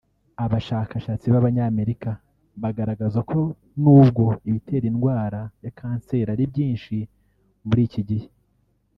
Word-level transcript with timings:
Abashakashatsi 0.45 1.25
b’Abanyamerika 1.33 2.09
bagaragaza 2.61 3.19
ko 3.31 3.39
nubwo 3.81 4.25
ibitera 4.49 4.85
indwara 4.91 5.41
ya 5.63 5.71
kanseri 5.79 6.29
ari 6.35 6.45
byinshi 6.51 6.95
muri 7.67 7.81
iki 7.87 8.01
gihe 8.09 8.27